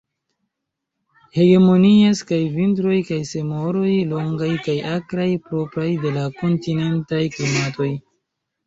Hegemonias 1.37 2.23
kaj 2.31 2.39
vintroj 2.57 2.97
kaj 3.11 3.19
someroj 3.33 3.93
longaj 4.15 4.51
kaj 4.67 4.77
akraj, 4.97 5.31
propraj 5.53 5.89
de 6.07 6.19
la 6.19 6.29
kontinentaj 6.43 7.25
klimatoj. 7.39 7.95